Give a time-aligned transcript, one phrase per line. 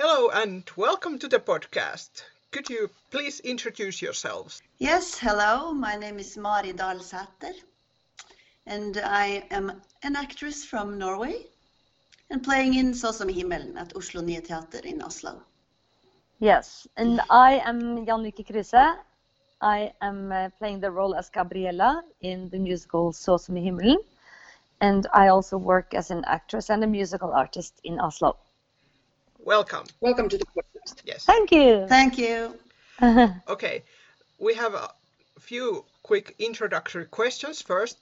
[0.00, 2.22] Hello and welcome to the podcast.
[2.52, 4.62] Could you please introduce yourselves?
[4.78, 5.72] Yes, hello.
[5.72, 7.54] My name is Mari Dalsæter,
[8.64, 11.46] and I am an actress from Norway
[12.30, 15.42] and playing in Så som i himmelen at Oslo Nye Teater in Oslo.
[16.38, 18.94] Yes, and I am Jannike Kruse.
[19.60, 23.98] I am uh, playing the role as Gabriella in the musical Så som i himmelen.
[24.80, 28.36] And I also work as an actress and a musical artist in Oslo.
[29.48, 29.84] Welcome.
[30.02, 31.00] Welcome to the podcast.
[31.06, 31.24] Yes.
[31.24, 31.86] Thank you.
[31.88, 32.54] Thank you.
[33.48, 33.82] Okay.
[34.38, 34.90] We have a
[35.40, 37.96] few quick introductory questions first.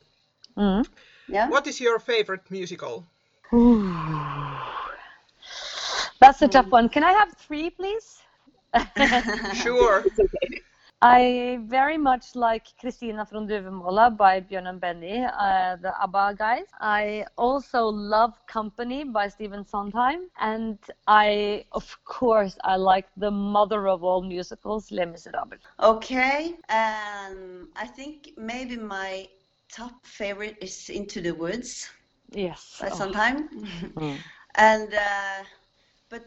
[0.57, 0.89] Mm.
[1.29, 1.49] Yeah.
[1.49, 3.05] What is your favorite musical?
[3.53, 3.95] Ooh.
[6.19, 6.89] That's a tough one.
[6.89, 8.19] Can I have three, please?
[9.55, 10.03] Sure.
[10.05, 10.63] It's okay.
[11.03, 16.67] I very much like Kristina från Duvemåla by Björn and Benny, uh, the ABBA guys.
[16.81, 23.89] I also love Company by Stephen Sondheim, and I, of course, I like the mother
[23.89, 25.61] of all musicals, Les Miserables.
[25.81, 26.55] Okay.
[26.71, 29.29] Um, I think maybe my
[29.69, 31.91] top favorite is Into the Woods
[32.33, 32.79] Yes.
[32.81, 32.95] by Oh.
[32.97, 33.49] Sondheim.
[33.97, 34.17] Mm.
[34.55, 35.45] and uh,
[36.09, 36.23] but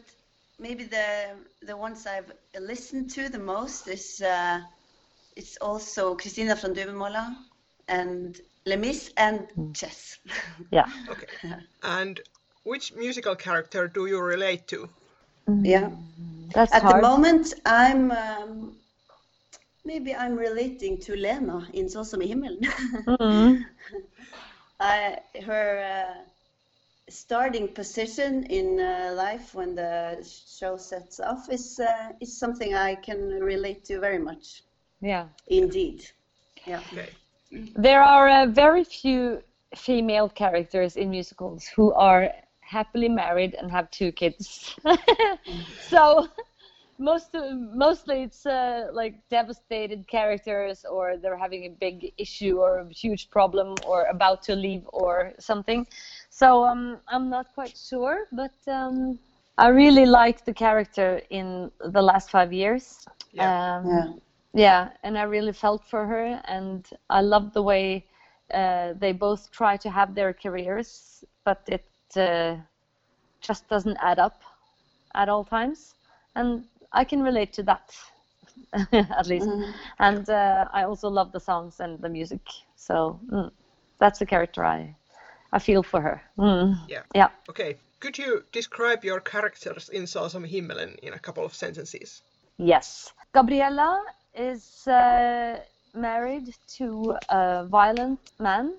[0.59, 1.35] maybe the
[1.67, 4.59] the ones I've listened to the most is uh,
[5.35, 7.35] it's also Kristina från Duvemåla
[7.87, 8.35] and
[8.65, 9.39] Les Mis and
[9.73, 10.19] Chess.
[10.71, 10.85] Yeah.
[11.09, 11.27] Okay.
[11.83, 12.19] And
[12.63, 14.89] which musical character do you relate to?
[15.63, 15.89] yeah.
[16.53, 17.03] That's At hard.
[17.03, 18.75] the moment, I'm um,
[19.85, 22.65] maybe I'm relating to Lena in Så som i himmelen.
[23.07, 23.63] Mm.
[24.79, 26.15] I, her uh,
[27.09, 32.95] starting position in uh, life when the show sets off is uh, is something I
[32.95, 34.63] can relate to very much.
[35.01, 35.27] Yeah.
[35.47, 36.05] Indeed.
[36.65, 36.81] Yeah.
[36.91, 37.09] Okay.
[37.75, 39.41] There are uh, very few
[39.75, 44.75] female characters in musicals who are happily married and have two kids.
[45.89, 46.27] so
[46.99, 47.33] most
[47.73, 53.29] mostly it's uh, like devastated characters or they're having a big issue or a huge
[53.29, 55.87] problem or about to leave or something.
[56.29, 59.19] So um, I'm not quite sure, but um,
[59.57, 63.07] I really like the character in the last five years.
[63.33, 63.51] Yeah.
[63.51, 64.13] Um, Yeah.
[64.53, 68.03] yeah and i really felt for her and i love the way
[68.53, 71.83] uh, they both try to have their careers but it
[72.17, 72.55] uh,
[73.41, 74.41] just doesn't add up
[75.15, 75.95] at all times
[76.35, 76.63] and
[76.93, 77.93] i can relate to that
[78.93, 79.73] at least Mhm.
[79.99, 82.41] and uh, i also love the songs and the music
[82.75, 83.49] so mm,
[83.99, 84.95] that's the character i
[85.51, 86.75] i feel for her mm.
[86.87, 87.03] Yeah.
[87.15, 87.77] yeah Okay.
[87.99, 92.21] Could you describe your characters in Så som himmelen in a couple of sentences?
[92.57, 93.13] Yes.
[93.33, 93.99] Gabriella
[94.33, 95.59] is uh,
[95.93, 98.73] married to a violent man.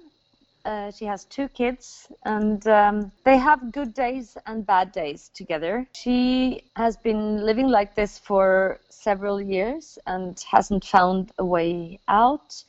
[0.64, 5.86] Uh, she has two kids, and um, they have good days and bad days together.
[5.92, 12.64] She has been living like this for several years and hasn't found a way out.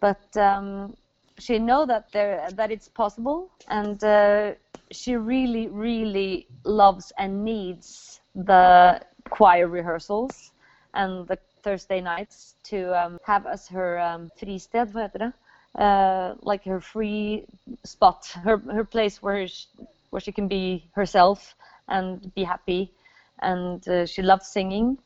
[0.00, 0.96] But um,
[1.38, 4.52] she know that there that it's possible, and uh,
[4.90, 9.00] she really, really loves and needs the
[9.30, 10.52] choir rehearsals
[10.94, 15.32] and the Thursday nights to um, have as her um, fristed, vad heter det?
[15.82, 17.44] Uh, like her free
[17.84, 19.66] spot, her her place where she,
[20.10, 21.56] where she can be herself
[21.88, 22.90] and be happy,
[23.42, 24.96] and uh, she loves singing.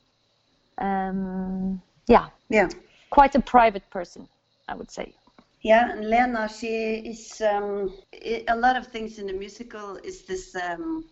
[0.78, 2.68] Um, yeah, Yeah.
[3.10, 4.28] quite a private person,
[4.68, 5.14] I would say.
[5.62, 7.92] Yeah, and Lena, she is um,
[8.22, 11.04] a lot of things in the musical is this um,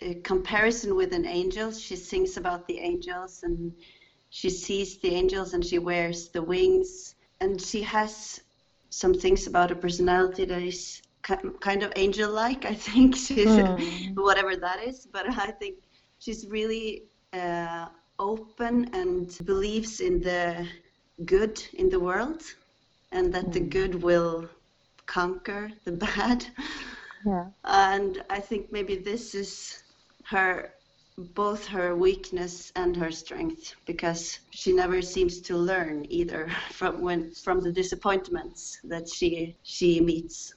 [0.00, 1.72] a comparison with an angel.
[1.72, 3.72] She sings about the angels and
[4.30, 8.40] she sees the angels and she wears the wings and she has
[8.90, 12.64] some things about her personality that is kind of angel-like.
[12.64, 13.58] I think she's
[14.14, 15.76] whatever that is, but I think
[16.20, 17.86] she's really uh,
[18.20, 20.66] open and believes in the
[21.24, 22.42] good in the world
[23.14, 23.68] and that the hmm.
[23.68, 24.48] good will
[25.06, 26.46] conquer the bad.
[27.24, 27.46] Yeah.
[27.64, 29.82] And I think maybe this is
[30.24, 30.74] her
[31.16, 37.30] both her weakness and her strength because she never seems to learn either from when
[37.30, 40.54] from the disappointments that she she meets.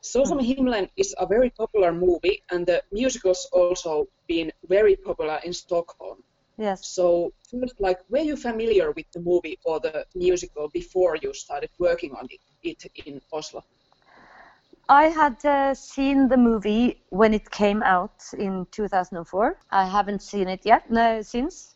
[0.00, 0.48] Så som i hmm.
[0.48, 6.22] himmelen is a very popular movie and the musicals also been very popular in Stockholm.
[6.58, 6.86] Yes.
[6.86, 11.70] So first, like, were you familiar with the movie or the musical before you started
[11.78, 13.64] working on it, it in Oslo?
[14.88, 19.56] I had uh, seen the movie when it came out in 2004.
[19.70, 21.74] I haven't seen it yet no, since,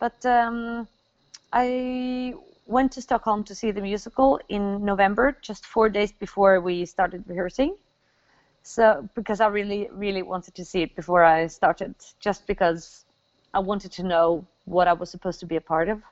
[0.00, 0.88] but um,
[1.52, 2.34] I
[2.66, 7.24] went to Stockholm to see the musical in November, just four days before we started
[7.26, 7.76] rehearsing.
[8.62, 13.04] So because I really really wanted to see it before I started, just because
[13.54, 16.02] I wanted to know what I was supposed to be a part of.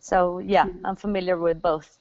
[0.00, 0.80] So yeah, Mhm.
[0.84, 1.98] I'm familiar with both.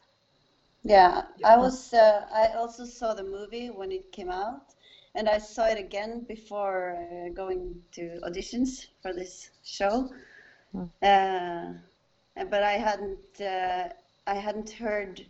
[0.83, 1.93] Yeah, I was.
[1.93, 4.73] Uh, I also saw the movie when it came out,
[5.15, 10.09] and I saw it again before uh, going to auditions for this show.
[10.73, 10.89] Mm.
[11.01, 11.73] Uh,
[12.49, 13.41] but I hadn't.
[13.41, 13.89] Uh,
[14.27, 15.21] I hadn't heard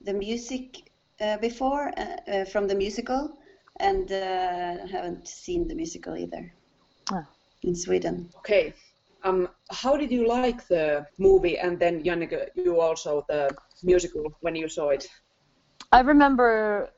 [0.00, 0.90] the music
[1.20, 3.36] uh, before uh, uh, from the musical,
[3.80, 6.52] and uh, haven't seen the musical either
[7.10, 7.26] Ah.
[7.62, 8.28] in Sweden.
[8.38, 8.74] Okay.
[9.24, 14.56] Um, how did you like the movie and then Jannike, you also the musical when
[14.56, 15.06] you saw it?
[15.92, 16.90] I remember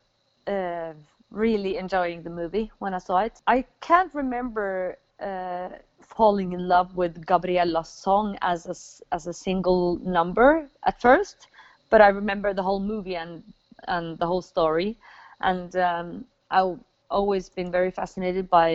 [0.46, 0.92] uh,
[1.30, 3.40] really enjoying the movie when I saw it.
[3.46, 5.68] I can't remember uh,
[6.00, 11.48] falling in love with Gabriella's song as a, as a single number at first,
[11.90, 13.42] but I remember the whole movie and
[13.88, 14.96] and the whole story,
[15.40, 16.78] and um, I've
[17.10, 18.68] always been very fascinated by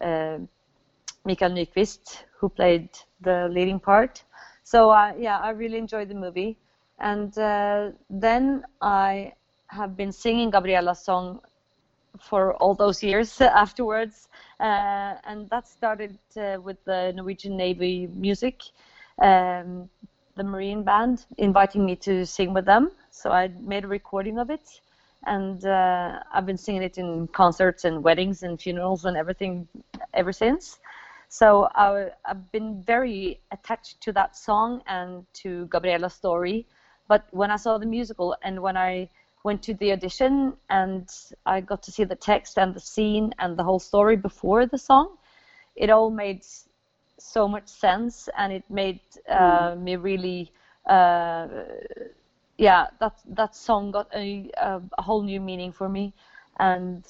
[0.00, 0.38] uh, uh,
[1.26, 2.88] Mikael Nyqvist, who played
[3.20, 4.22] the leading part.
[4.64, 6.56] So uh, yeah, I really enjoyed the movie.
[6.98, 9.34] And uh, then I
[9.68, 11.40] have been singing Gabriella's song
[12.18, 14.28] for all those years afterwards,
[14.60, 18.62] uh, and that started uh, with the Norwegian Navy music,
[19.20, 19.88] um,
[20.36, 22.90] the Marine band inviting me to sing with them.
[23.10, 24.80] So I made a recording of it,
[25.26, 29.68] and uh, I've been singing it in concerts and weddings and funerals and everything
[30.14, 30.78] ever since.
[31.28, 36.66] So I, I've been very attached to that song and to Gabriella's story.
[37.08, 39.08] But when I saw the musical and when I
[39.44, 41.08] went to the audition and
[41.44, 44.78] I got to see the text and the scene and the whole story before the
[44.78, 45.16] song,
[45.76, 46.44] it all made
[47.18, 50.52] so much sense and it made uh, me really,
[50.86, 51.46] uh,
[52.58, 56.12] yeah, that that song got a, a, a whole new meaning for me.
[56.58, 57.04] And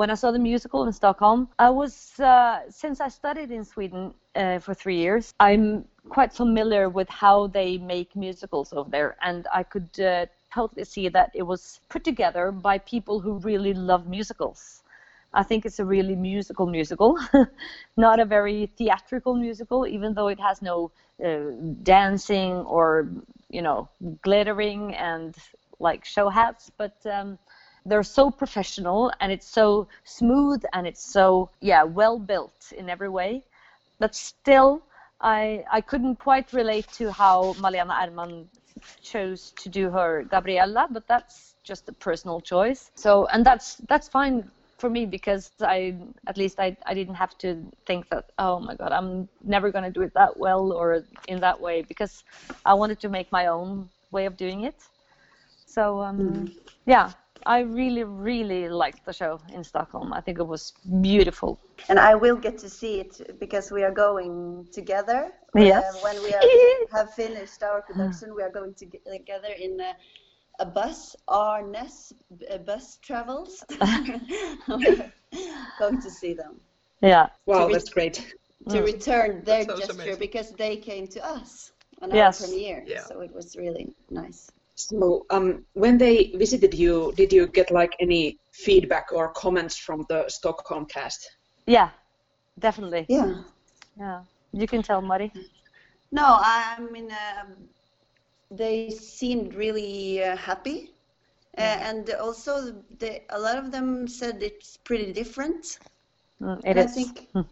[0.00, 4.14] when I saw the musical in Stockholm, I was uh, since I studied in Sweden
[4.34, 9.46] uh, for three years, I'm quite familiar with how they make musicals over there, and
[9.52, 10.24] I could uh,
[10.54, 14.82] totally see that it was put together by people who really love musicals.
[15.34, 17.18] I think it's a really musical musical,
[18.06, 20.92] not a very theatrical musical, even though it has no
[21.22, 21.50] uh,
[21.82, 22.86] dancing or
[23.50, 23.90] you know
[24.22, 25.34] glittering and
[25.78, 26.96] like show hats, but.
[27.04, 27.38] Um,
[27.86, 33.08] they're so professional and it's so smooth and it's so yeah well built in every
[33.08, 33.42] way.
[33.98, 34.82] But still
[35.20, 38.46] i i couldn't quite relate to how malena Ernman
[39.02, 42.90] chose to do her gabriella but that's just a personal choice.
[42.94, 45.94] So and that's that's fine for me because i
[46.26, 47.48] at least i i didn't have to
[47.86, 51.38] think that oh my god i'm never going to do it that well or in
[51.40, 52.24] that way because
[52.64, 54.74] i wanted to make my own way of doing it.
[55.66, 56.50] So um,
[56.86, 57.12] yeah,
[57.46, 60.12] I really, really liked the show in Stockholm.
[60.12, 61.58] I think it was beautiful.
[61.88, 65.32] And I will get to see it because we are going together.
[65.54, 65.82] Yes.
[65.84, 66.42] Uh, when we are,
[66.98, 69.92] have finished our production, we are going to get together in a,
[70.62, 71.16] a bus.
[71.28, 72.12] Our Ness
[72.50, 73.64] uh, bus travels.
[75.78, 76.60] Going to see them
[77.02, 78.14] Yeah, Wow, re- that's great.
[78.68, 78.84] to Mm.
[78.84, 80.18] return their gesture amazing.
[80.18, 81.72] because they came to us
[82.02, 82.40] on Yes.
[82.40, 82.84] our premiere.
[82.86, 83.00] Yeah.
[83.04, 84.50] So it was really nice.
[84.88, 90.06] So, um, when they visited you, did you get like any feedback or comments from
[90.08, 91.20] the Stockholm cast?
[91.66, 91.90] yeah,
[92.58, 93.08] definitely.
[93.08, 93.42] Yeah.
[93.96, 94.22] Yeah,
[94.52, 95.32] you can tell, Mari.
[96.10, 97.68] No, I mean, um,
[98.50, 100.90] they seemed really uh, happy.
[101.56, 105.78] Uh, and also, they, a lot of them said it's pretty different.
[106.40, 107.42] Mm, it And I think, Hmm.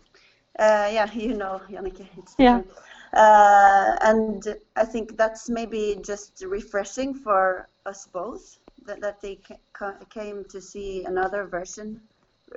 [0.58, 2.62] uh, yeah, you know, Jannike, it's Yeah.
[3.12, 9.40] Uh, and I think that's maybe just refreshing for us both that, that they
[9.72, 12.00] ca- came to see another version,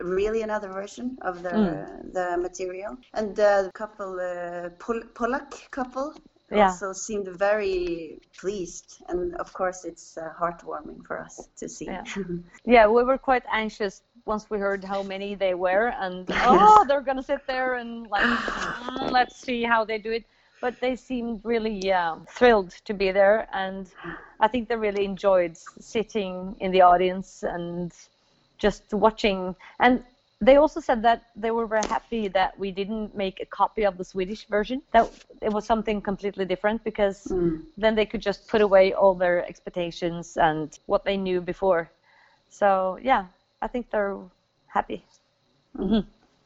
[0.01, 2.13] really another version of the Mm.
[2.13, 2.97] the material.
[3.13, 6.13] And the couple, uh, Pol- Pollak couple,
[6.51, 6.67] Yeah.
[6.67, 9.03] also seemed very pleased.
[9.09, 11.85] And of course, it's uh, heartwarming for us to see.
[11.85, 12.03] Yeah.
[12.65, 17.01] Yeah, we were quite anxious once we heard how many they were, and oh, they're
[17.01, 20.25] gonna sit there and like, "Mm, let's see how they do it.
[20.61, 23.87] But they seemed really uh, thrilled to be there, and
[24.39, 27.91] I think they really enjoyed sitting in the audience and
[28.59, 29.55] just watching.
[29.79, 30.03] And
[30.39, 33.97] they also said that they were very happy that we didn't make a copy of
[33.97, 34.81] the Swedish version.
[34.93, 35.09] That
[35.41, 37.61] it was something completely different because Mm.
[37.77, 41.89] then they could just put away all their expectations and what they knew before.
[42.49, 43.25] So yeah,
[43.61, 44.17] I think they're
[44.67, 45.03] happy.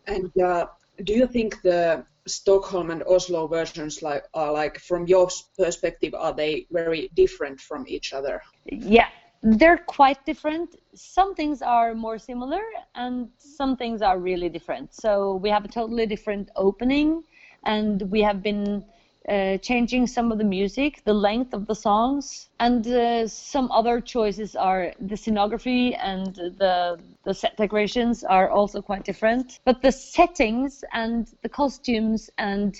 [0.07, 0.67] And uh,
[1.03, 6.33] do you think the Stockholm and Oslo versions like are like from your perspective are
[6.33, 8.41] they very different from each other?
[8.65, 9.09] Yeah,
[9.43, 10.75] they're quite different.
[10.95, 12.63] Some things are more similar,
[12.95, 14.93] and some things are really different.
[14.93, 17.23] So we have a totally different opening,
[17.63, 18.83] and we have been
[19.27, 23.99] uh, changing some of the music, the length of the songs, and uh, some other
[23.99, 29.59] choices are the scenography and the the set decorations are also quite different.
[29.65, 32.75] But the settings and the costumes and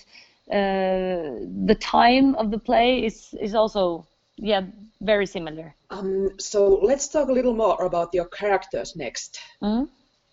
[0.52, 4.06] uh, the time of the play is is also
[4.38, 4.62] yeah
[5.02, 5.74] very similar.
[5.90, 9.40] Um, so let's talk a little more about your characters next.
[9.62, 9.88] Mm?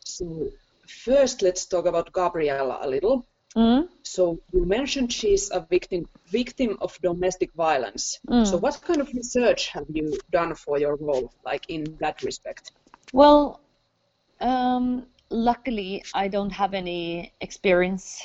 [0.04, 0.50] So
[0.86, 3.24] first, let's talk about Gabriella a little.
[3.56, 3.88] Mm?
[4.02, 8.18] So you mentioned she's a victim victim of domestic violence.
[8.28, 8.46] Mm.
[8.46, 12.72] So what kind of research have you done for your role, like in that respect?
[13.12, 13.60] Well,
[14.40, 18.22] um, luckily I don't have any experience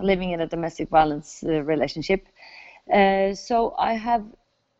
[0.00, 2.26] living in a domestic violence uh, relationship.
[2.92, 4.24] Uh, so I have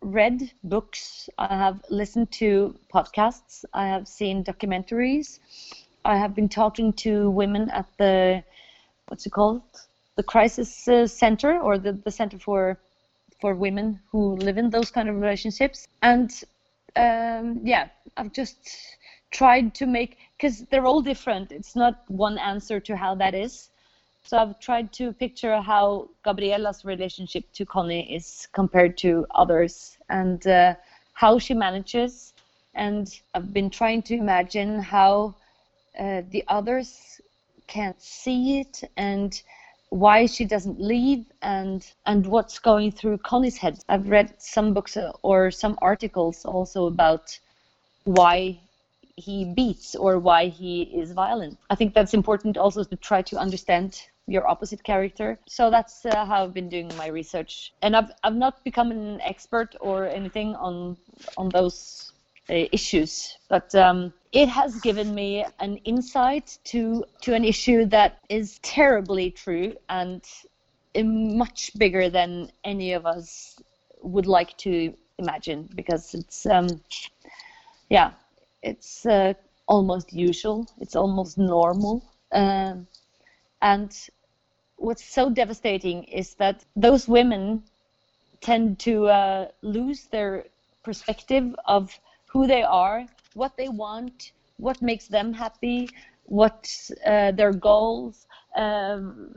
[0.02, 5.38] read books, I have listened to podcasts, I have seen documentaries,
[6.04, 8.44] I have been talking to women at the
[9.08, 9.62] what's it called?
[10.16, 12.78] The crisis uh, center or the, the center for
[13.40, 15.86] for women who live in those kind of relationships.
[16.02, 16.30] And
[16.96, 18.58] um, yeah i've just
[19.30, 21.50] tried to make because they're all different.
[21.50, 23.70] It's not one answer to how that is.
[24.24, 30.46] So i've tried to picture how gabriella's relationship to conny is compared to others and
[30.46, 30.74] uh,
[31.14, 32.32] how she manages.
[32.74, 35.34] And i've been trying to imagine how
[35.98, 37.20] uh, the others
[37.66, 39.42] can't see it and
[39.90, 43.78] why she doesn't leave and and what's going through Conny's head.
[43.88, 47.38] I've read some books uh, or some articles also about
[48.04, 48.60] why
[49.16, 51.58] he beats or why he is violent.
[51.70, 55.38] I think that's important also to try to understand your opposite character.
[55.46, 57.72] So that's uh, how I've been doing my research.
[57.82, 60.96] And I've I've not become an expert or anything on
[61.36, 62.13] on those
[62.48, 68.58] issues, but um, it has given me an insight to to an issue that is
[68.62, 70.22] terribly true and
[70.96, 73.56] much bigger than any of us
[74.02, 76.68] would like to imagine because it's um,
[77.88, 78.12] yeah
[78.62, 79.34] it's uh,
[79.66, 80.66] almost usual.
[80.80, 82.02] It's almost normal.
[82.32, 82.86] Um,
[83.62, 83.94] and
[84.76, 87.62] what's so devastating is that those women
[88.40, 90.46] tend to uh, lose their
[90.82, 91.98] perspective of
[92.34, 95.88] who they are, what they want, what makes them happy,
[96.24, 96.60] what
[97.06, 98.26] uh, their goals.
[98.56, 99.32] Um,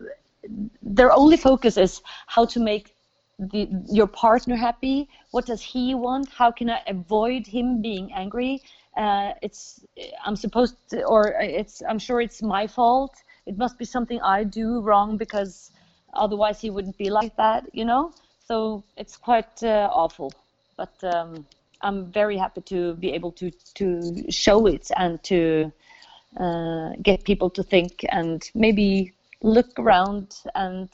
[0.82, 2.96] their only focus is how to make
[3.38, 5.10] the, your partner happy.
[5.30, 6.30] What does he want?
[6.30, 8.62] How can I avoid him being angry?
[8.96, 9.86] Uh, it's
[10.26, 13.14] I'm supposed to, or it's I'm sure it's my fault.
[13.46, 15.72] It must be something I do wrong because
[16.14, 18.12] otherwise he wouldn't be like that, you know.
[18.48, 20.34] So it's quite uh, awful,
[20.78, 20.96] but.
[21.04, 21.46] Um,
[21.82, 25.72] I'm very happy to be able to to show it and to
[26.40, 30.90] uh, get people to think and maybe look around and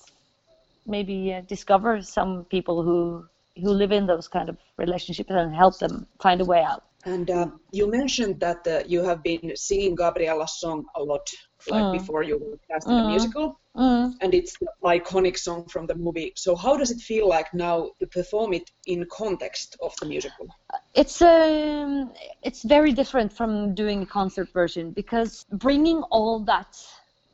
[0.86, 3.26] maybe uh, discover some people who
[3.62, 6.84] who live in those kind of relationships and help them find a way out.
[7.06, 11.28] And uh, you mentioned that uh, you have been singing Gabriella's song a lot,
[11.68, 11.92] like Mm.
[11.92, 13.08] before you were cast in the Mm.
[13.08, 14.14] musical, Mm.
[14.22, 16.32] and it's the iconic song from the movie.
[16.36, 20.48] So how does it feel like now to perform it in context of the musical?
[20.94, 26.78] It's um, it's very different from doing a concert version because bringing all that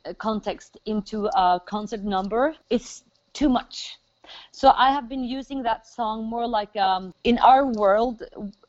[0.04, 3.98] uh, context into a concert number is too much.
[4.52, 8.22] So I have been using that song more like um, in our world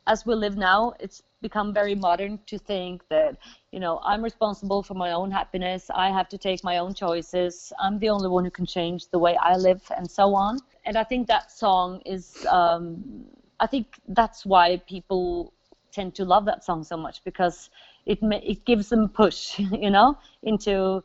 [0.06, 0.94] as we live now.
[1.00, 3.36] It's become very modern to think that
[3.72, 5.90] you know I'm responsible for my own happiness.
[5.94, 7.72] I have to take my own choices.
[7.80, 10.58] I'm the only one who can change the way I live and so on.
[10.84, 12.46] And I think that song is.
[12.46, 13.24] Um,
[13.60, 15.52] I think that's why people
[15.92, 17.70] tend to love that song so much because
[18.06, 21.04] it it gives them push, you know, into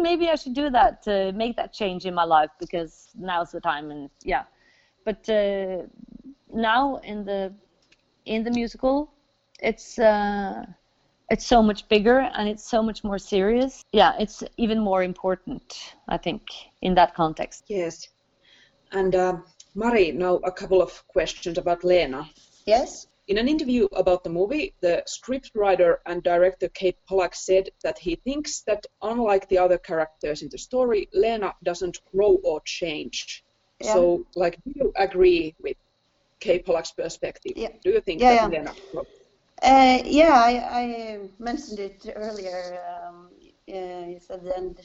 [0.00, 3.60] maybe I should do that to make that change in my life because now's the
[3.60, 4.44] time and yeah.
[5.04, 5.82] But uh,
[6.52, 7.52] now in the
[8.26, 9.12] in the musical,
[9.60, 10.66] it's uh,
[11.30, 13.84] it's so much bigger and it's so much more serious.
[13.92, 16.42] Yeah, it's even more important, I think,
[16.82, 17.64] in that context.
[17.68, 18.08] Yes.
[18.92, 19.36] And uh,
[19.74, 22.28] Mari, now a couple of questions about Lena.
[22.66, 23.06] Yes.
[23.30, 28.16] In an interview about the movie, the scriptwriter and director Kay Pollak said that he
[28.16, 33.44] thinks that unlike the other characters in the story, Lena doesn't grow or change.
[33.78, 33.94] Yeah.
[33.94, 35.76] So, like, do you agree with
[36.40, 37.52] Kay Pollak's perspective?
[37.54, 37.68] Yeah.
[37.84, 38.58] Do you think Yeah, that yeah.
[38.58, 39.06] Lena grows?
[39.62, 42.82] Uh, yeah, I, I mentioned it earlier.
[42.90, 43.28] Um,
[43.72, 44.76] uh, you said, and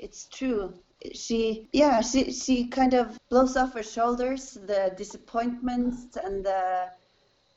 [0.00, 0.74] it's true.
[1.12, 6.90] She, yeah, she, she kind of blows off her shoulders the disappointments and the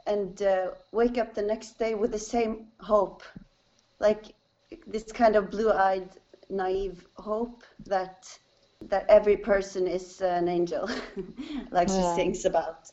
[0.05, 3.23] and uh, wake up the next day with the same hope,
[3.99, 4.25] like
[4.87, 6.09] this kind of blue-eyed,
[6.49, 8.27] naive hope that
[8.81, 10.87] that every person is an angel,
[11.71, 12.91] like she sings about.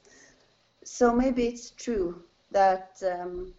[0.85, 3.53] So maybe it's true that um,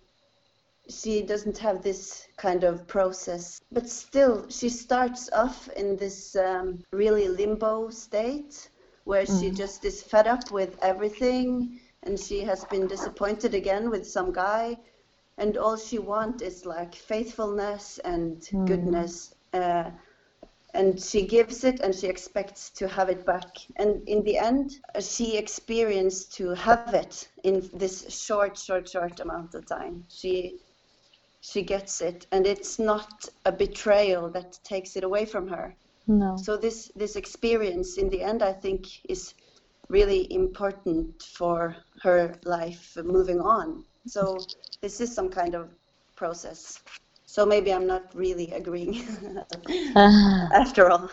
[0.90, 6.80] she doesn't have this kind of process, but still she starts off in this um,
[6.92, 8.70] really limbo state
[9.04, 14.06] where she just is fed up with everything and she has been disappointed again with
[14.08, 14.78] some guy
[15.38, 19.90] and all she wants is like faithfulness and goodness uh,
[20.74, 23.58] and she gives it and she expects to have it back.
[23.76, 29.54] And in the end she experienced to have it in this short short short amount
[29.56, 30.04] of time.
[30.10, 30.60] She
[31.42, 35.76] she gets it and it's not a betrayal that takes it away from her.
[36.08, 36.36] No.
[36.36, 39.34] so this this experience in the end i think is
[39.94, 43.84] really important for her life moving on.
[44.08, 44.48] So
[44.82, 45.70] this is some kind of
[46.16, 46.82] process.
[47.26, 49.02] So maybe i'm not really agreeing
[50.54, 51.10] after all.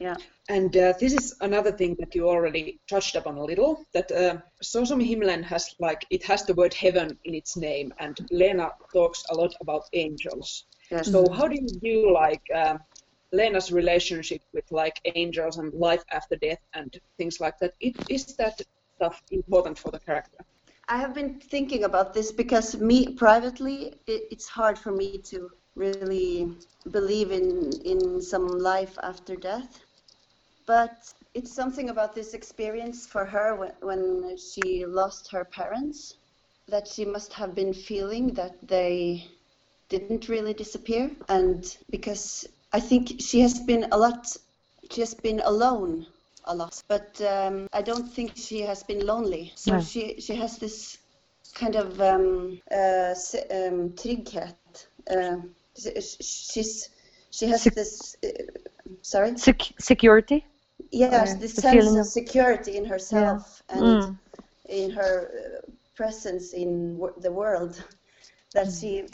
[0.00, 0.16] Yeah.
[0.48, 3.84] And uh, this is another thing that you already touched upon a little.
[3.92, 7.56] That uh, Så som i himmelen has like it has the word heaven in its
[7.56, 10.66] name, and Lena talks a lot about angels.
[10.90, 11.10] yes.
[11.10, 12.78] So how do you view like uh,
[13.36, 17.72] Lena's relationship with like angels and life after death and things like that?
[17.80, 18.60] It, is that
[18.96, 20.38] stuff important for the character?
[20.88, 25.50] I have been thinking about this because me privately, it, it's hard for me to
[25.74, 26.48] really
[26.90, 29.80] believe in in some life after death.
[30.66, 36.16] But it's something about this experience for her when, when she lost her parents
[36.68, 39.26] that she must have been feeling that they
[39.88, 44.36] didn't really disappear, and because I think she has been a lot,
[44.90, 46.06] she has been alone
[46.44, 49.52] a lot, but um, I don't think she has been lonely.
[49.56, 49.80] So No.
[49.80, 50.98] she she has this
[51.54, 53.14] kind of um, uh,
[53.50, 54.86] um, trygghet.
[55.10, 55.36] Uh,
[56.20, 56.90] she's
[57.30, 58.16] she has Sec- this.
[58.24, 58.28] Uh,
[59.02, 59.36] sorry.
[59.38, 60.44] Sec- security.
[60.92, 64.18] Yes, Uh, this the sense of security in herself and Mm.
[64.68, 67.82] in her uh, presence in w- the world
[68.54, 69.04] that she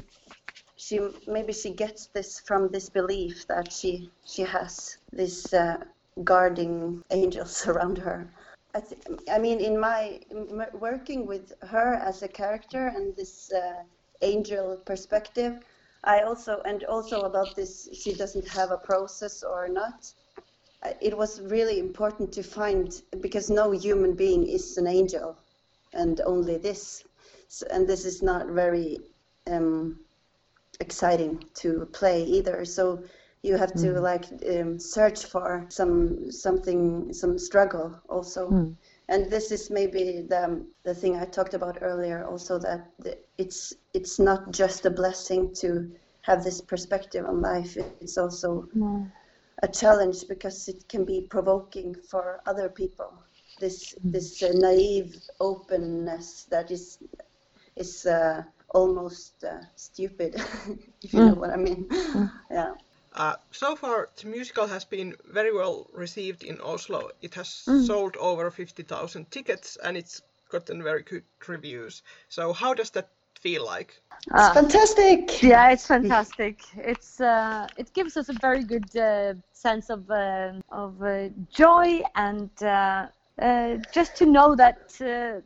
[0.85, 3.93] she maybe she gets this from this belief that she
[4.33, 5.77] she has this uh,
[6.25, 8.19] guarding angels around her.
[8.75, 13.53] I, th- I mean in my m- working with her as a character and this
[13.53, 13.83] uh,
[14.23, 15.53] angel perspective
[16.05, 20.12] i also and also about this she doesn't have a process or not
[21.01, 25.37] it was really important to find because no human being is an angel
[25.93, 27.05] and only this.
[27.49, 28.99] So, and this is not very
[29.47, 29.99] um,
[30.81, 33.03] exciting to play either so
[33.43, 38.77] you have to like um, search for some something some struggle also Mm.
[39.09, 43.75] and this is maybe the the thing I talked about earlier also that the, it's
[43.95, 45.90] it's not just a blessing to
[46.23, 49.07] have this perspective on life it's also No.
[49.62, 53.12] a challenge because it can be provoking for other people.
[53.59, 56.99] This this uh, naive openness that is
[57.77, 60.35] is uh, almost uh, stupid,
[61.03, 61.89] if you know what I mean.
[62.51, 62.75] Yeah.
[63.13, 67.11] Uh, so far, the musical has been very well received in Oslo.
[67.21, 72.03] It has sold over 50,000 tickets and it's gotten very good reviews.
[72.29, 74.01] So, how does that feel like?
[74.35, 74.51] It's Ah.
[74.51, 75.43] fantastic.
[75.43, 76.61] Yeah, it's fantastic.
[76.77, 82.03] It's uh, it gives us a very good uh, sense of uh, of uh, joy
[82.15, 83.07] and uh,
[83.41, 85.41] uh, just to know that uh,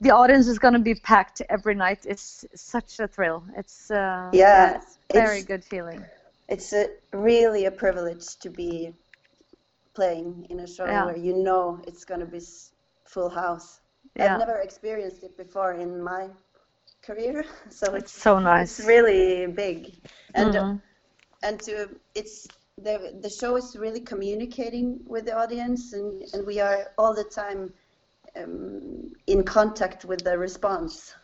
[0.00, 3.42] the audience is going to be packed every night It's such a thrill.
[3.56, 6.04] It's uh, Yeah, it's very it's- good feeling.
[6.48, 8.92] It's a, really a privilege to be
[9.94, 11.06] playing in a show Yeah.
[11.06, 12.40] where you know it's going to be
[13.04, 13.80] full house.
[14.16, 14.34] Yeah.
[14.34, 16.28] I've never experienced it before in my
[17.02, 18.78] career, so It's it's so nice.
[18.78, 19.94] it's really big
[20.34, 20.80] and Mhm.
[21.42, 22.46] and to it's
[22.86, 27.24] the the show is really communicating with the audience and and we are all the
[27.42, 27.72] time
[28.36, 31.14] um, in contact with the response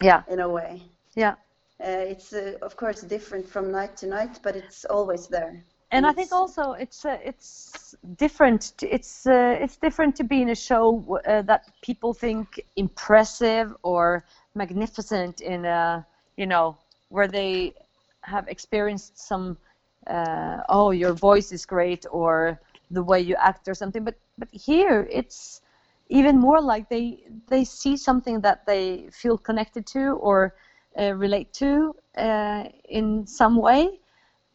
[0.00, 0.82] Yeah, in a way
[1.14, 1.34] yeah.
[1.80, 6.06] uh, it's uh, of course different from night to night but it's always there and
[6.06, 8.72] I think also it's uh, it's different.
[8.78, 13.76] To, it's uh, it's different to be in a show uh, that people think impressive
[13.82, 16.78] or magnificent in a you know
[17.10, 17.74] where they
[18.22, 19.58] have experienced some
[20.06, 22.58] uh, oh your voice is great or
[22.90, 24.02] the way you act or something.
[24.04, 25.60] But but here it's
[26.08, 30.54] even more like they they see something that they feel connected to or
[30.98, 33.98] uh, relate to uh, in some way.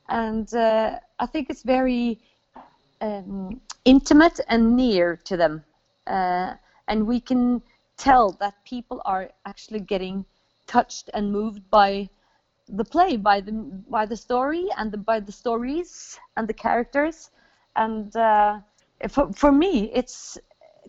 [0.10, 2.20] And uh, I think it's very
[3.02, 5.64] um, intimate and near to them,
[6.08, 6.54] uh,
[6.88, 7.62] and we can
[7.98, 10.26] tell that people are actually getting
[10.68, 12.10] touched and moved by
[12.70, 13.52] the play, by the
[13.90, 17.32] by the story and the, by the stories and the characters,
[17.76, 18.60] and uh,
[19.10, 20.38] for for me, it's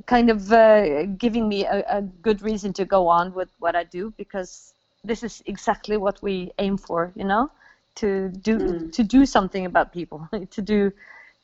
[0.06, 3.84] kind of uh, giving me a, a good reason to go on with what I
[3.84, 7.50] do because this is exactly what we aim for, you know,
[7.96, 8.92] to do Mm.
[8.92, 10.92] to do something about people, to do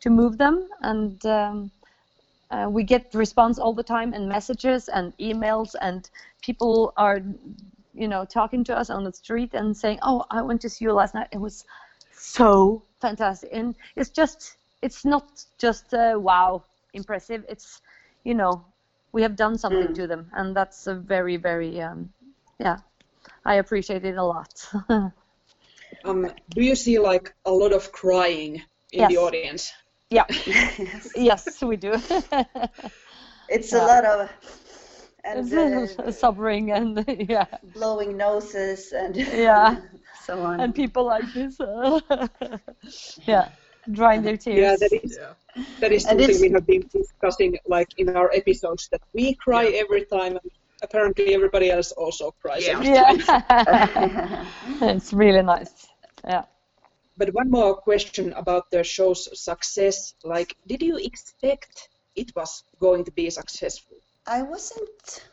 [0.01, 1.71] to move them, and um,
[2.51, 6.11] uh, we get response all the time and messages and emails, and
[6.43, 7.21] people are,
[7.95, 10.85] you know, talking to us on the street and saying, "Oh, I went to see
[10.85, 11.29] you last night.
[11.33, 11.65] It was
[12.13, 15.25] so fantastic," and it's just it's not
[15.59, 16.65] just uh, wow
[16.95, 17.45] impressive.
[17.49, 17.81] It's
[18.25, 18.67] you know
[19.13, 19.95] we have done something Mm.
[19.95, 22.11] to them, and that's a very very um,
[22.59, 22.79] yeah.
[23.45, 24.67] I appreciate it a lot.
[26.05, 29.73] Um, do you see like a lot of crying in the audience?
[30.11, 31.13] yeah, yes.
[31.17, 31.95] yes, we do.
[33.49, 33.79] It's Yeah.
[33.79, 34.31] a lot of
[35.25, 39.77] and uh, Suffering and yeah, blowing noses and Yeah.
[40.13, 40.61] so on.
[40.61, 41.59] and people like this,
[43.27, 43.49] yeah,
[43.93, 44.59] drying their tears.
[44.59, 45.35] Yeah, that is Yeah.
[45.81, 49.83] that is something we have been discussing like in our episodes that we cry Yeah.
[49.83, 50.39] every time
[50.83, 52.73] apparently everybody else also cries Yeah.
[52.73, 53.15] every time.
[53.19, 54.45] yeah,
[54.95, 55.87] it's really nice.
[56.27, 56.45] Yeah.
[57.17, 60.15] But one more question about the show's success.
[60.25, 63.97] Like, did you expect it was going to be successful?
[64.27, 65.25] I wasn't.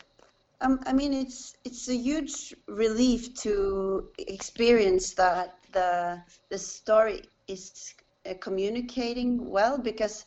[0.61, 7.93] Um, I mean, it's it's a huge relief to experience that the the story is
[8.29, 10.25] uh, communicating well because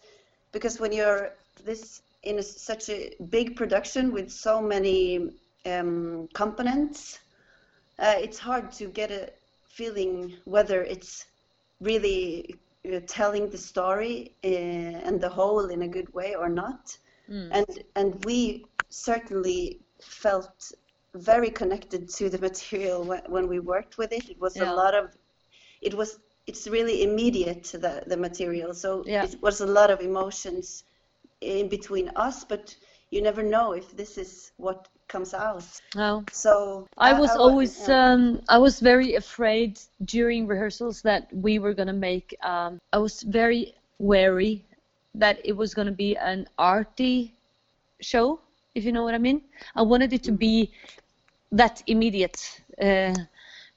[0.52, 1.30] because when you're
[1.64, 5.30] this in a, such a big production with so many
[5.66, 7.18] um, components,
[7.98, 9.30] uh, it's hard to get a
[9.68, 11.26] feeling whether it's
[11.80, 12.58] really
[12.92, 14.48] uh, telling the story uh,
[15.06, 16.96] and the whole in a good way or not.
[17.50, 20.72] And and we certainly felt
[21.14, 24.28] very connected to the material when, when we worked with it.
[24.28, 24.72] It was Yeah.
[24.72, 25.16] a lot of
[25.80, 29.24] it was it's really immediate the the material so Yeah.
[29.24, 30.84] it was a lot of emotions
[31.40, 32.76] in between us but
[33.10, 36.24] you never know if this is what comes out No.
[36.32, 38.12] so I was wa- always yeah.
[38.12, 42.34] um, I was very afraid during rehearsals that we were gonna make.
[42.42, 44.64] Um, I was very wary
[45.14, 47.32] that it was gonna be an arty
[48.00, 48.40] show,
[48.74, 49.42] if you know what I mean.
[49.76, 50.70] I wanted it to be
[51.52, 53.14] that immediate uh,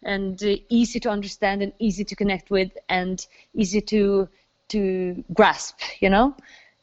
[0.08, 4.28] and uh, easy to understand and easy to connect with and easy to
[4.70, 6.34] to grasp, you know.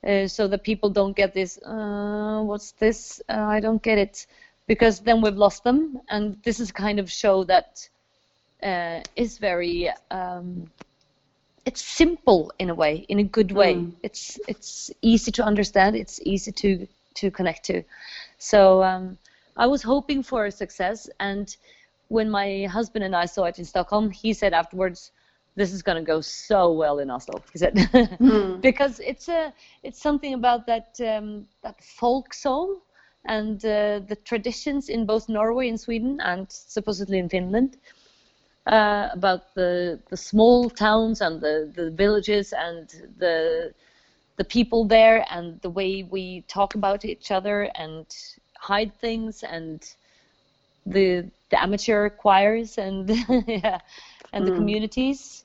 [0.07, 3.23] Uh, so that people don't get this, uh, what's this?
[3.27, 4.27] Uh, I don't get it,
[4.67, 5.99] because then we've lost them.
[6.11, 7.89] And this is kind of show that
[8.63, 10.71] uh, is very, um,
[11.65, 13.75] it's simple in a way, in a good way.
[13.75, 13.93] Mm.
[14.03, 15.97] It's it's easy to understand.
[15.97, 17.83] It's easy to to connect to.
[18.39, 19.17] So um,
[19.57, 21.57] I was hoping for a success, and
[22.15, 25.11] when my husband and I saw it in Stockholm, he said afterwards,
[25.57, 27.75] "This is going to go so well in Oslo." He said,
[28.69, 32.67] because it's a it's something about that um, that folk soul
[33.27, 37.77] and uh, the traditions in both Norway and Sweden, and supposedly in Finland,
[38.67, 42.87] uh, about the the small towns and the the villages and
[43.19, 43.37] the
[44.37, 48.07] the people there and the way we talk about each other and
[48.59, 49.95] hide things and
[50.87, 53.09] the the amateur choirs and
[53.49, 53.81] yeah,
[54.33, 54.57] and the Mm.
[54.57, 55.45] communities.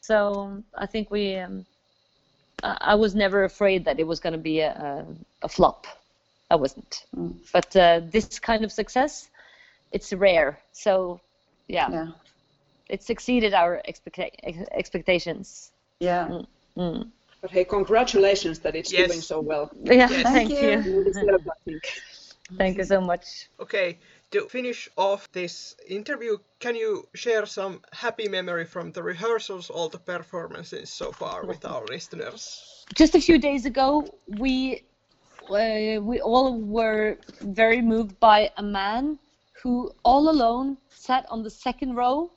[0.00, 1.66] So I think we um,
[2.62, 5.06] I I was never afraid that it was going to be a, a,
[5.46, 5.86] a flop.
[6.50, 7.04] I wasn't.
[7.16, 7.34] Mm.
[7.52, 9.30] But uh, this kind of success,
[9.92, 10.58] it's rare.
[10.72, 11.20] So
[11.68, 12.08] yeah, yeah
[12.88, 15.72] it's exceeded our expecta- expectations.
[16.00, 16.28] yeah
[16.76, 17.10] Mm.
[17.42, 19.08] But hey, congratulations that it's Yes.
[19.08, 19.70] doing so well.
[19.84, 20.22] Yeah, Yes.
[20.22, 20.68] thank, Thank you.
[20.68, 20.96] you.
[20.96, 21.82] You deserve, I think.
[22.58, 23.48] Thank you so much.
[23.60, 23.98] Okay,
[24.30, 29.88] to finish off this interview, can you share some happy memory from the rehearsals, all
[29.88, 32.84] the performances so far with our listeners?
[32.94, 34.06] Just a few days ago,
[34.38, 34.82] we
[35.50, 39.18] uh, we all were very moved by a man
[39.62, 42.30] who all alone sat on the second row,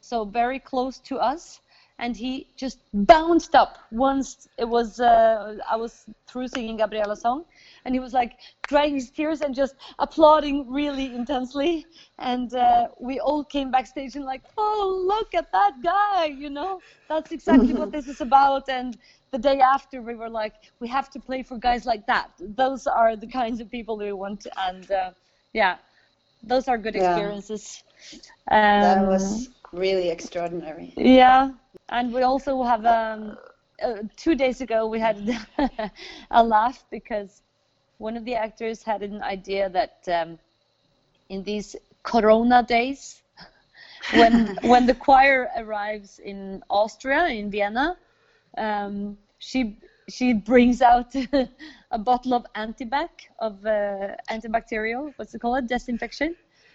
[0.00, 1.60] so very close to us,
[2.00, 7.44] and he just bounced up once it was uh, I was through singing Gabriella's song,
[7.84, 8.32] and he was like
[8.68, 11.86] drying his tears and just applauding really intensely,
[12.18, 16.82] and uh, we all came backstage and like, oh look at that guy, you know,
[17.08, 18.98] that's exactly what this is about, and
[19.32, 22.30] the day after we were like, we have to play for guys like that.
[22.40, 25.10] Those are the kinds of people we want, and uh,
[25.52, 25.76] yeah,
[26.42, 27.32] those are good Yeah.
[27.36, 27.82] experiences.
[28.76, 30.96] that Um, was really extraordinary.
[30.96, 31.50] Yeah,
[31.90, 33.36] and we also have um,
[33.82, 35.18] uh, two days ago we had
[36.30, 37.42] a laugh because
[37.98, 40.38] one of the actors had an idea that um,
[41.28, 43.22] in these Corona days,
[44.10, 47.96] when when the choir arrives in Austria in Vienna,
[48.58, 49.76] um, she
[50.08, 51.14] she brings out
[51.92, 55.12] a bottle of antibac of uh, antibacterial.
[55.16, 55.68] What's it called?
[55.68, 56.34] Disinfection.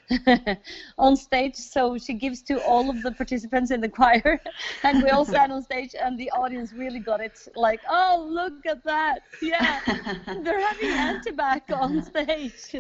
[0.98, 4.40] on stage so she gives to all of the participants in the choir.
[4.84, 8.66] And we all stand on stage and the audience really got it like oh look
[8.68, 9.22] at that.
[9.42, 9.82] Yeah.
[10.44, 12.76] They're having antibac on stage.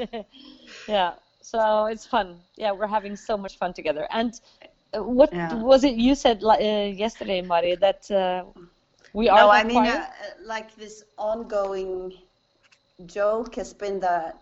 [0.88, 1.14] Yeah.
[1.42, 2.40] So it's fun.
[2.58, 4.08] Yeah we're having so much fun together.
[4.12, 4.34] And
[4.96, 5.52] uh, what Yeah.
[5.52, 8.46] was it you said uh, yesterday Mari that uh,
[9.14, 10.08] we are no, I mean, uh,
[10.44, 12.14] like this ongoing
[13.06, 14.42] joke has been that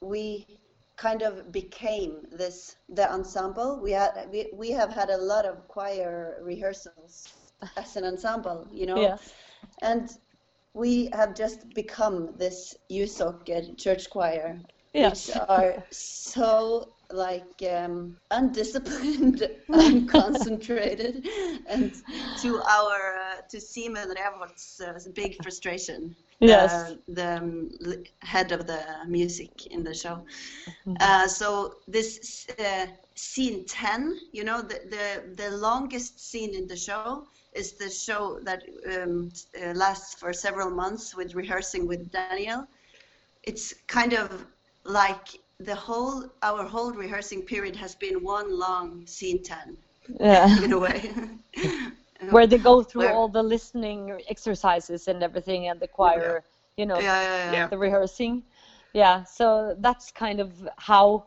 [0.00, 0.46] we
[0.96, 3.80] kind of became this the ensemble.
[3.80, 7.28] We had we, we have had a lot of choir rehearsals
[7.76, 9.16] as an ensemble, you know, yeah.
[9.82, 10.08] And
[10.74, 14.60] we have just become this Ljusåker church choir,
[14.92, 21.26] yes which are so like um, undisciplined, unconcentrated,
[21.68, 21.92] and
[22.42, 26.14] to our uh, to Simon Revolt's uh, big frustration.
[26.40, 26.72] Yes.
[26.72, 27.70] uh, the um,
[28.20, 30.24] head of the music in the show.
[30.86, 30.94] Mm-hmm.
[31.00, 36.76] Uh, so this uh, scene ten, you know, the, the the longest scene in the
[36.76, 37.24] show
[37.54, 39.30] is the show that um,
[39.62, 42.66] uh, lasts for several months with rehearsing with Daniel.
[43.44, 44.46] It's kind of
[44.84, 49.76] like the whole our whole rehearsing period has been one long scene ten
[50.20, 50.62] yeah.
[50.64, 51.10] in a way.
[52.30, 56.42] where they go through Where- all the listening exercises and everything and the choir
[56.76, 57.52] you know yeah, yeah, yeah.
[57.52, 57.66] Yeah.
[57.68, 58.42] the rehearsing.
[58.92, 61.26] Yeah so that's kind of how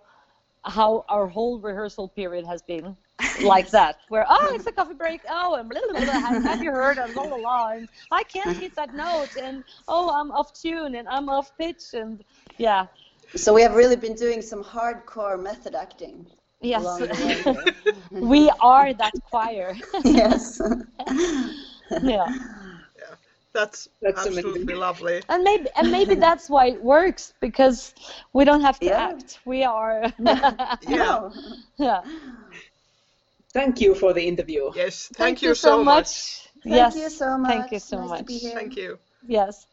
[0.63, 2.95] how our whole rehearsal period has been
[3.43, 3.97] like that.
[4.09, 5.21] Where oh it's a coffee break.
[5.29, 6.97] Oh and blah, blah, blah, have, have you heard?
[6.97, 9.35] And blah, blah, blah, and i can't hit that note.
[9.41, 11.93] And oh i'm off tune and i'm off pitch.
[11.93, 12.23] And
[12.57, 12.87] yeah
[13.35, 16.25] So we have really been doing some hardcore method acting.
[16.61, 17.73] yes along the way here.
[18.33, 20.61] we are that choir yes.
[22.01, 22.29] yeah
[23.53, 24.79] That's, That's absolutely amazing.
[24.87, 25.21] lovely.
[25.29, 27.93] and maybe and maybe that's why it works because
[28.33, 29.09] we don't have to Yeah.
[29.09, 30.03] act we are
[30.81, 31.29] Yeah.
[31.77, 32.01] yeah
[33.53, 34.71] Thank you for the interview.
[34.75, 36.47] Yes, thank, you, so much.
[36.63, 37.49] Thank yes you so much.
[37.49, 38.55] thank you so nice much To be here.
[38.55, 38.99] Thank you.
[39.27, 39.65] yes